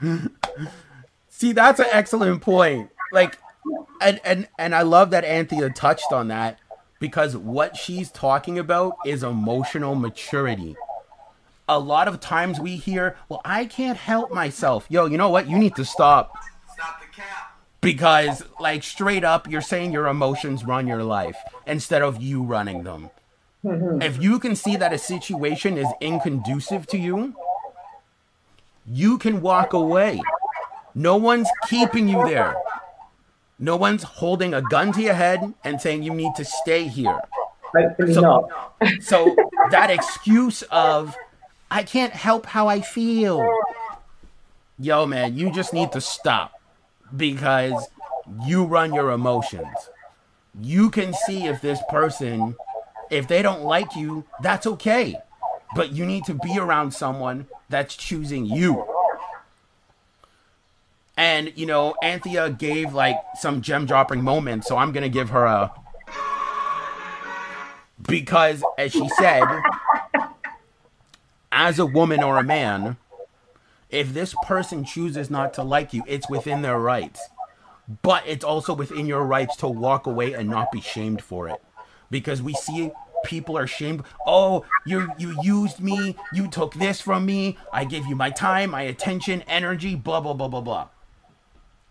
[1.28, 3.38] See, that's an excellent point like
[4.00, 6.58] and and and I love that Anthea touched on that
[7.00, 10.76] because what she's talking about is emotional maturity.
[11.68, 15.48] A lot of times we hear, "Well, I can't help myself." Yo, you know what?
[15.48, 16.36] You need to stop.
[16.74, 17.58] Stop the cap.
[17.80, 22.84] Because like straight up you're saying your emotions run your life instead of you running
[22.84, 23.10] them.
[23.64, 24.02] Mm-hmm.
[24.02, 27.34] If you can see that a situation is inconducive to you,
[28.86, 30.20] you can walk away.
[30.94, 32.56] No one's keeping you there.
[33.58, 37.20] No one's holding a gun to your head and saying you need to stay here.
[37.74, 38.72] Hopefully so, not.
[39.00, 39.34] so
[39.70, 41.16] that excuse of
[41.70, 43.46] I can't help how I feel.
[44.78, 46.52] Yo, man, you just need to stop
[47.16, 47.88] because
[48.44, 49.90] you run your emotions.
[50.60, 52.56] You can see if this person,
[53.10, 55.16] if they don't like you, that's okay.
[55.74, 58.84] But you need to be around someone that's choosing you.
[61.16, 65.44] And you know, Anthea gave like some gem dropping moments, so I'm gonna give her
[65.44, 65.72] a
[68.06, 69.44] because, as she said,
[71.50, 72.96] as a woman or a man,
[73.90, 77.20] if this person chooses not to like you, it's within their rights.
[78.02, 81.62] But it's also within your rights to walk away and not be shamed for it.
[82.10, 82.90] Because we see
[83.24, 84.02] people are shamed.
[84.26, 88.70] Oh, you you used me, you took this from me, I gave you my time,
[88.70, 90.88] my attention, energy, blah blah blah blah blah.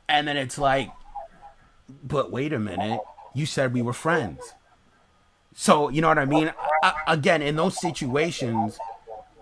[0.07, 0.91] And then it's like,
[2.03, 2.99] but wait a minute,
[3.33, 4.53] you said we were friends.
[5.55, 6.51] So, you know what I mean?
[6.83, 8.77] I, again, in those situations,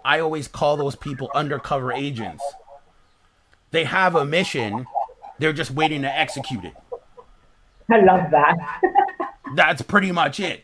[0.06, 2.43] I always call those people undercover agents.
[3.71, 4.86] They have a mission,
[5.39, 6.76] they're just waiting to execute it.
[7.91, 8.56] I love that.
[9.56, 10.63] That's pretty much it.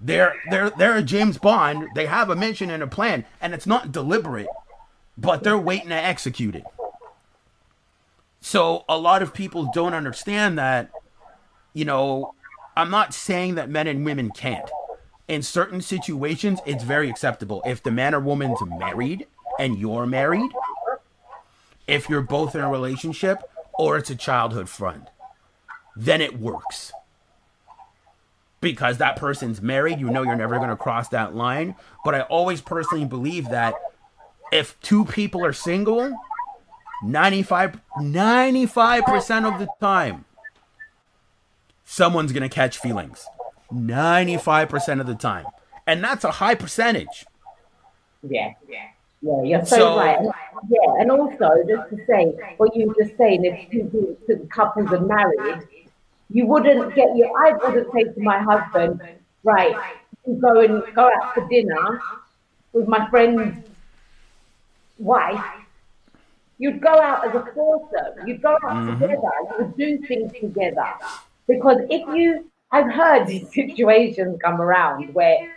[0.00, 1.88] They're they're they're a James Bond.
[1.94, 4.48] They have a mission and a plan, and it's not deliberate,
[5.18, 6.64] but they're waiting to execute it.
[8.40, 10.90] So a lot of people don't understand that,
[11.74, 12.34] you know,
[12.76, 14.68] I'm not saying that men and women can't.
[15.28, 17.62] In certain situations, it's very acceptable.
[17.64, 19.26] If the man or woman's married
[19.58, 20.50] and you're married,
[21.86, 23.38] if you're both in a relationship
[23.78, 25.08] or it's a childhood friend,
[25.94, 26.92] then it works.
[28.60, 31.74] Because that person's married, you know you're never going to cross that line.
[32.04, 33.74] But I always personally believe that
[34.52, 36.14] if two people are single,
[37.02, 40.24] 95 95% of the time
[41.84, 43.26] someone's going to catch feelings.
[43.72, 45.46] 95% of the time.
[45.86, 47.26] And that's a high percentage.
[48.22, 48.52] Yeah.
[48.68, 48.90] Yeah
[49.22, 50.18] yeah you're so, so right.
[50.68, 55.00] Yeah and also just to say what you were just saying if two couples are
[55.00, 55.66] married
[56.30, 59.00] you wouldn't get your i wouldn't say to my husband
[59.44, 59.76] right
[60.40, 62.00] go and go out for dinner
[62.72, 63.66] with my friend's
[64.98, 65.44] wife
[66.60, 68.28] You'd go out as a foursome.
[68.28, 69.00] You'd go out mm-hmm.
[69.00, 69.30] together.
[69.48, 70.84] You would do things together.
[71.48, 75.56] Because if you, I've heard these situations come around where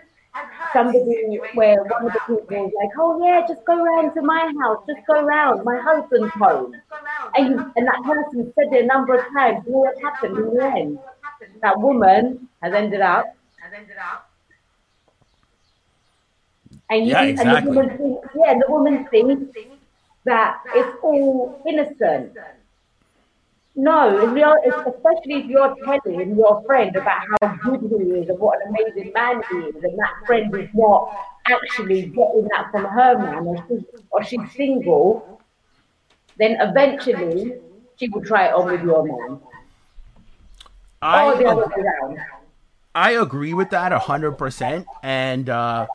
[0.72, 4.50] somebody, where one of the people is like, oh yeah, just go round to my
[4.62, 6.74] house, just go round, my husband's home.
[7.36, 10.56] And, you, and that person said it a number of times, and what happened in
[10.56, 11.00] the end?
[11.62, 13.26] That woman has ended up,
[13.62, 14.30] has ended up
[16.90, 17.56] and you, yeah, exactly.
[17.56, 19.58] and the woman thinks, yeah, the woman thinks
[20.26, 22.38] that it's all innocent.
[23.76, 24.20] No,
[24.66, 29.12] especially if you're telling your friend about how good he is and what an amazing
[29.14, 31.12] man he is, and that friend is not
[31.48, 35.42] actually getting that from her man, or she's, or she's single,
[36.38, 37.56] then eventually
[37.98, 39.40] she will try it on with your man.
[41.02, 42.20] I, or the other way around.
[42.94, 45.88] I agree with that hundred percent, and uh,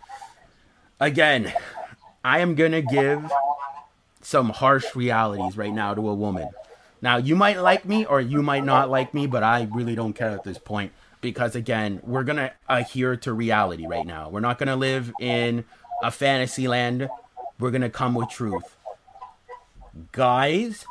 [0.98, 1.52] again,
[2.24, 3.22] I am gonna give
[4.20, 6.48] some harsh realities right now to a woman.
[7.00, 10.14] Now, you might like me or you might not like me, but I really don't
[10.14, 14.28] care at this point because, again, we're going to adhere to reality right now.
[14.28, 15.64] We're not going to live in
[16.02, 17.08] a fantasy land.
[17.58, 18.76] We're going to come with truth.
[20.12, 20.84] Guys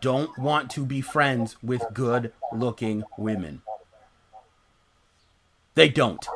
[0.00, 3.62] don't want to be friends with good looking women.
[5.74, 6.26] They don't.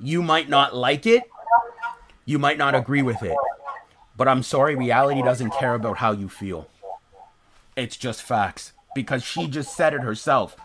[0.00, 1.24] You might not like it,
[2.24, 3.36] you might not agree with it,
[4.18, 6.68] but I'm sorry, reality doesn't care about how you feel.
[7.76, 10.56] It's just facts because she just said it herself.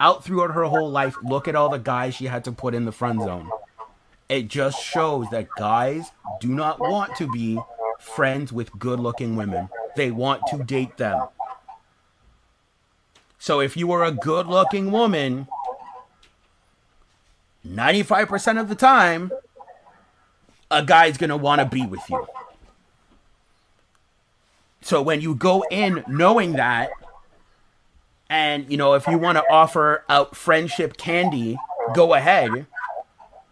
[0.00, 2.86] Out throughout her whole life, look at all the guys she had to put in
[2.86, 3.50] the friend zone.
[4.30, 7.60] It just shows that guys do not want to be
[8.00, 9.68] friends with good looking women.
[9.96, 11.28] They want to date them.
[13.38, 15.46] So if you are a good looking woman,
[17.68, 19.30] 95% of the time,
[20.70, 22.26] a guy's going to want to be with you.
[24.84, 26.90] So when you go in knowing that,
[28.28, 31.58] and you know, if you want to offer out friendship candy,
[31.94, 32.66] go ahead.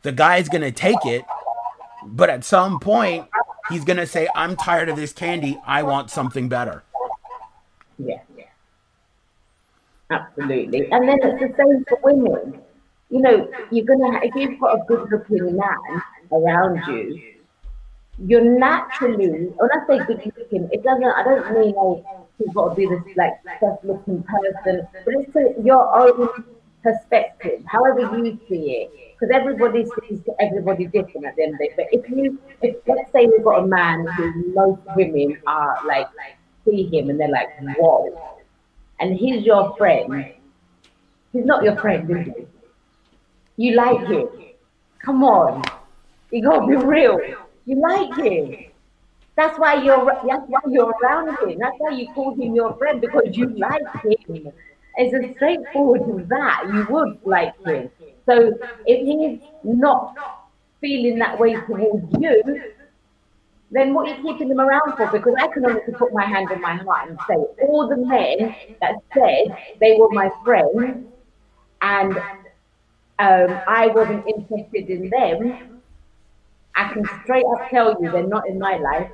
[0.02, 1.24] The guy's gonna take it,
[2.04, 3.28] but at some point,
[3.70, 5.58] he's gonna say, "I'm tired of this candy.
[5.66, 6.84] I want something better."
[7.98, 8.44] Yeah, yeah,
[10.10, 10.92] absolutely.
[10.92, 12.60] And then it's the same for women.
[13.08, 17.31] You know, you're gonna if you've got a good-looking man around you,
[18.18, 22.04] you're naturally, when I say good looking, it doesn't, I don't mean like
[22.38, 26.44] you've got to be this like best looking person, but it's your own
[26.82, 29.16] perspective, however you see it.
[29.18, 31.74] Because everybody sees everybody different at the end of the day.
[31.76, 36.08] But if you, if let's say we've got a man who most women are like,
[36.64, 37.48] see him and they're like,
[37.78, 38.36] whoa,
[39.00, 40.32] and he's your friend,
[41.32, 42.46] he's not your friend, is he?
[43.56, 44.28] You like him.
[45.04, 45.62] Come on.
[46.30, 47.20] You gotta be real.
[47.64, 48.56] You like him.
[49.36, 51.58] That's why you're that's why you're around him.
[51.58, 54.52] That's why you call him your friend because you like him.
[54.96, 56.64] It's as straightforward as that.
[56.72, 57.90] You would like him.
[58.26, 58.52] So
[58.84, 60.14] if he's not
[60.80, 62.62] feeling that way towards you,
[63.70, 65.06] then what are you keeping them around for?
[65.10, 68.54] Because I can honestly put my hand on my heart and say all the men
[68.80, 71.06] that said they were my friends
[71.80, 72.16] and
[73.18, 75.71] um, I wasn't interested in them
[76.76, 79.10] I can straight up tell you they're not in my life.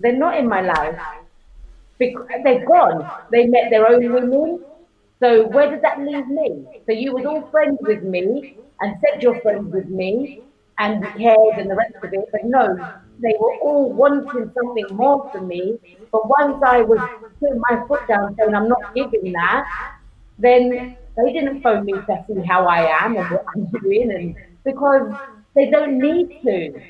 [0.00, 0.98] They're not in my life.
[1.98, 3.10] Because they're gone.
[3.30, 4.64] They met their own women.
[5.20, 6.66] So where does that leave me?
[6.86, 10.42] So you was all friends with me and said you're friends with me
[10.78, 12.74] and cared and the rest of it, but no,
[13.20, 15.78] they were all wanting something more from me.
[16.10, 17.00] But once I was
[17.38, 19.66] putting my foot down saying I'm not giving that,
[20.38, 24.36] then they didn't phone me to see how I am and what I'm doing and
[24.64, 25.12] because
[25.60, 26.80] they don't need to.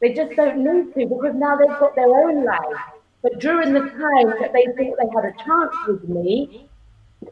[0.00, 2.82] They just don't need to because now they've got their own life.
[3.22, 6.68] But during the time that they thought they had a chance with me,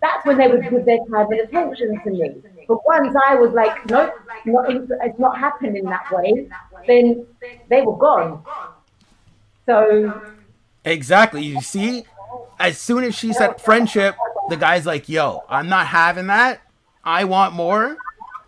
[0.01, 2.43] that's when they would give their time and attention to me.
[2.66, 4.14] But once I was like, nope,
[4.47, 6.49] not it's not happening that way,
[6.87, 7.26] then
[7.68, 8.43] they were gone.
[9.66, 10.18] So
[10.83, 12.05] exactly, you see,
[12.59, 14.16] as soon as she said friendship,
[14.49, 16.62] the guy's like, "Yo, I'm not having that.
[17.05, 17.99] I want more."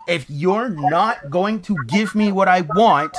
[0.07, 3.17] If you're not going to give me what I want,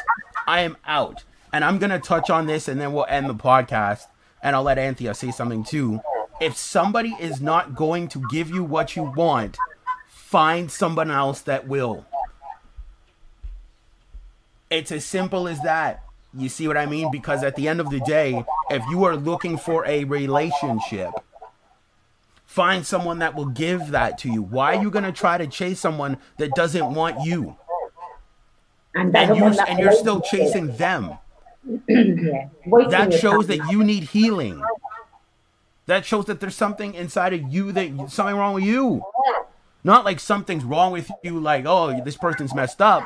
[0.48, 1.24] I am out.
[1.52, 4.04] And I'm going to touch on this and then we'll end the podcast.
[4.44, 6.02] And I'll let Anthea say something too.
[6.40, 9.58] If somebody is not going to give you what you want,
[10.08, 12.06] find someone else that will.
[14.70, 16.04] It's as simple as that.
[16.38, 17.10] You see what I mean?
[17.12, 21.12] Because at the end of the day, if you are looking for a relationship,
[22.56, 24.42] Find someone that will give that to you.
[24.42, 27.58] Why are you going to try to chase someone that doesn't want you?
[28.96, 31.18] And, and, you, and you're still chasing them.
[31.66, 34.64] That shows that you need healing.
[35.88, 39.04] That shows that there's something inside of you that something wrong with you.
[39.84, 43.06] Not like something's wrong with you, like, oh, this person's messed up,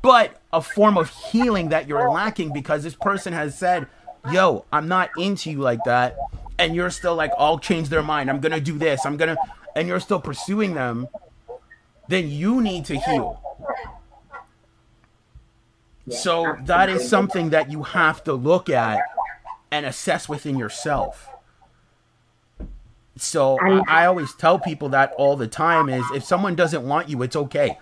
[0.00, 3.88] but a form of healing that you're lacking because this person has said,
[4.32, 6.16] yo, I'm not into you like that
[6.58, 8.30] and you're still like, I'll change their mind.
[8.30, 9.04] I'm gonna do this.
[9.04, 9.36] I'm gonna,
[9.74, 11.08] and you're still pursuing them.
[12.08, 13.40] Then you need to heal.
[16.10, 19.00] So that is something that you have to look at
[19.70, 21.30] and assess within yourself.
[23.16, 27.22] So I always tell people that all the time is if someone doesn't want you,
[27.22, 27.78] it's okay.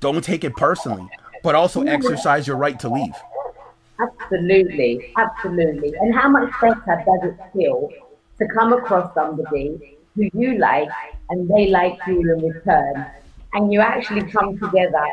[0.00, 1.08] Don't take it personally,
[1.42, 3.14] but also exercise your right to leave.
[4.00, 5.94] Absolutely, absolutely.
[6.00, 7.90] And how much better does it feel
[8.38, 10.88] to come across somebody who you like
[11.30, 13.06] and they like you in return,
[13.52, 15.06] and you actually come together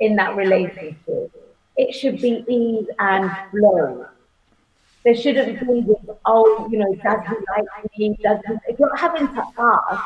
[0.00, 1.30] in that relationship?
[1.76, 4.06] It should be ease and flow.
[5.04, 8.16] There shouldn't be this, oh, you know, does he like me?
[8.22, 10.04] Does he, if you're having to ask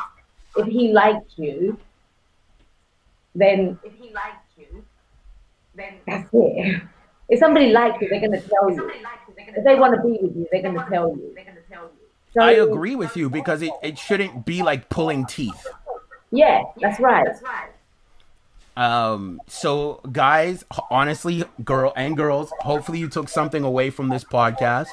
[0.57, 1.79] if he likes you,
[3.35, 4.85] then if he likes you,
[5.75, 6.83] then that's it.
[7.29, 8.91] If somebody likes you, they're going to tell you.
[9.37, 11.35] If they want to be with you, they're going to tell you.
[12.35, 15.66] So, I agree with you because it, it shouldn't be like pulling teeth.
[16.33, 17.29] Yeah, that's right.
[18.77, 24.89] Um, so guys, honestly, girl and girls, hopefully you took something away from this podcast.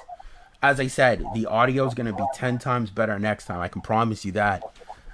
[0.61, 3.59] As I said, the audio is going to be 10 times better next time.
[3.59, 4.61] I can promise you that.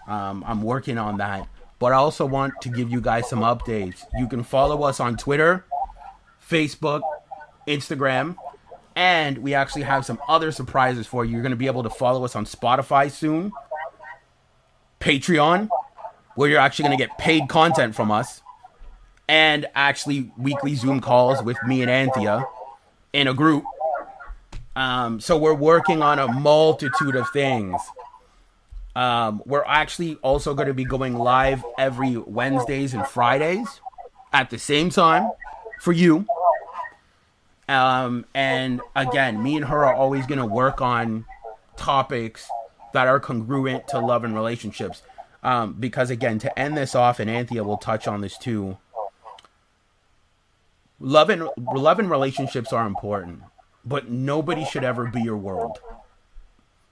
[0.06, 1.48] Um, I'm working on that.
[1.80, 4.04] But I also want to give you guys some updates.
[4.18, 5.64] You can follow us on Twitter,
[6.50, 7.02] Facebook,
[7.68, 8.36] Instagram,
[8.96, 11.34] and we actually have some other surprises for you.
[11.34, 13.52] You're going to be able to follow us on Spotify soon,
[15.00, 15.70] Patreon,
[16.36, 18.42] where you're actually going to get paid content from us,
[19.28, 22.46] and actually weekly Zoom calls with me and Anthea
[23.14, 23.64] in a group.
[24.76, 27.82] Um, so we're working on a multitude of things.
[28.96, 33.68] Um, we're actually also going to be going live every Wednesdays and Fridays
[34.34, 35.30] at the same time
[35.82, 36.26] for you.
[37.68, 41.26] Um, and again, me and her are always going to work on
[41.76, 42.50] topics
[42.94, 45.04] that are congruent to love and relationships.
[45.44, 48.78] Um, because again, to end this off, and Anthea will touch on this too.
[51.00, 53.44] Love and love and relationships are important,
[53.86, 55.80] but nobody should ever be your world.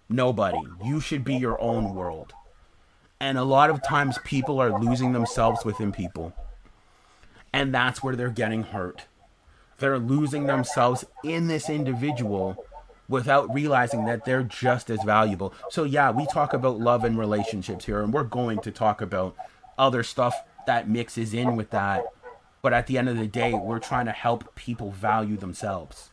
[0.08, 0.62] Nobody.
[0.84, 2.34] You should be your own world.
[3.20, 6.34] And a lot of times people are losing themselves within people.
[7.52, 9.06] And that's where they're getting hurt.
[9.80, 12.66] They're losing themselves in this individual
[13.08, 15.54] without realizing that they're just as valuable.
[15.70, 19.36] So, yeah, we talk about love and relationships here, and we're going to talk about
[19.78, 22.06] other stuff that mixes in with that.
[22.62, 26.10] But at the end of the day, we're trying to help people value themselves.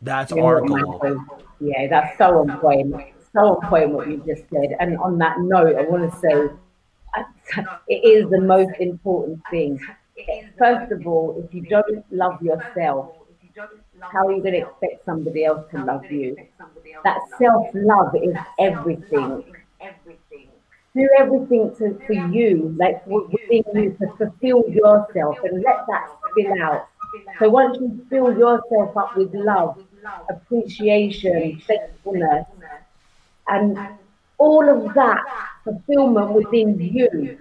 [0.00, 1.26] That's our goal.
[1.58, 2.94] Yeah, that's so on point.
[3.32, 4.76] So on point what you just said.
[4.78, 9.80] And on that note, I want to say it is the most important thing.
[10.58, 13.10] First of all, if you don't love yourself,
[14.12, 16.36] how are you going to expect somebody else to love you?
[17.04, 19.44] That self love is everything.
[20.96, 26.62] Do everything to, for you, like within you, to fulfill yourself and let that spill
[26.62, 26.88] out.
[27.38, 29.78] So once you fill yourself up with love,
[30.30, 32.46] appreciation, thankfulness,
[33.48, 33.78] and
[34.38, 35.24] all of that
[35.64, 37.38] fulfillment within you.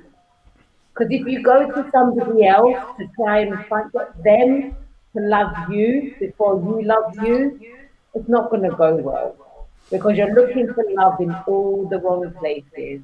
[0.95, 3.91] Because if you go to somebody else to try and find
[4.23, 4.77] them
[5.13, 7.59] to love you before you love you,
[8.13, 9.67] it's not going to go well.
[9.91, 13.01] Because you're looking for love in all the wrong places.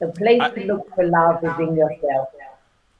[0.00, 2.28] The place I, to look for love is in yourself.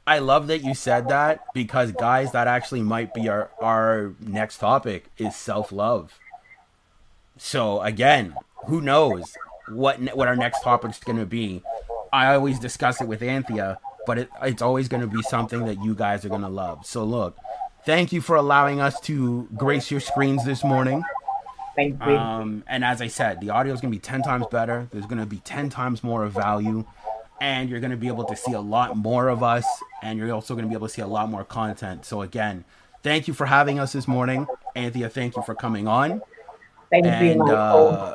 [0.07, 4.59] I love that you said that because guys, that actually might be our our next
[4.59, 6.18] topic is self love.
[7.37, 8.35] So again,
[8.66, 9.37] who knows
[9.68, 11.62] what what our next topic's going to be?
[12.12, 15.83] I always discuss it with Anthea, but it, it's always going to be something that
[15.83, 16.87] you guys are going to love.
[16.87, 17.37] So look,
[17.85, 21.03] thank you for allowing us to grace your screens this morning.
[21.77, 22.17] Thank you.
[22.17, 24.89] Um, and as I said, the audio is going to be ten times better.
[24.93, 26.85] There's going to be ten times more of value
[27.41, 29.67] and you're going to be able to see a lot more of us
[30.03, 32.65] and you're also going to be able to see a lot more content so again
[33.03, 34.47] thank you for having us this morning
[34.77, 36.23] anthea thank you for coming on
[36.91, 38.15] thank and, you uh,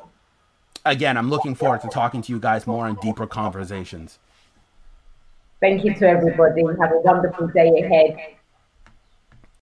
[0.86, 4.20] again i'm looking forward to talking to you guys more on deeper conversations
[5.62, 6.64] thank you to everybody.
[6.82, 8.39] Have a wonderful day ahead